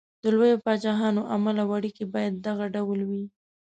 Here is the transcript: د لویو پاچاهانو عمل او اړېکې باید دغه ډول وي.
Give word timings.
د 0.23 0.23
لویو 0.35 0.63
پاچاهانو 0.65 1.21
عمل 1.33 1.55
او 1.63 1.69
اړېکې 1.77 2.05
باید 2.13 2.33
دغه 2.47 2.65
ډول 2.75 2.99
وي. 3.09 3.23